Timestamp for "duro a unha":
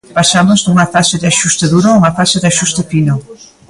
1.73-2.15